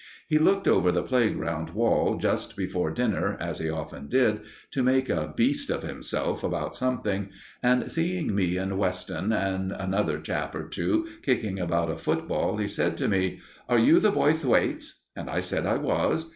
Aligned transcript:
He 0.27 0.39
looked 0.39 0.67
over 0.67 0.91
the 0.91 1.03
playground 1.03 1.75
wall 1.75 2.17
just 2.17 2.57
before 2.57 2.89
dinner, 2.89 3.37
as 3.39 3.59
he 3.59 3.69
often 3.69 4.07
did, 4.07 4.39
to 4.71 4.81
make 4.81 5.09
a 5.09 5.31
beast 5.35 5.69
of 5.69 5.83
himself 5.83 6.43
about 6.43 6.75
something, 6.75 7.29
and, 7.61 7.91
seeing 7.91 8.33
me 8.33 8.57
and 8.57 8.79
Weston 8.79 9.31
and 9.31 9.71
another 9.71 10.19
chap 10.19 10.55
or 10.55 10.67
two 10.67 11.07
kicking 11.21 11.59
about 11.59 11.91
a 11.91 11.97
football, 11.97 12.57
he 12.57 12.67
said 12.67 12.97
to 12.97 13.07
me: 13.07 13.41
"Are 13.69 13.77
you 13.77 13.99
the 13.99 14.09
boy 14.09 14.33
Thwaites?" 14.33 15.03
And 15.15 15.29
I 15.29 15.39
said 15.39 15.67
I 15.67 15.77
was. 15.77 16.29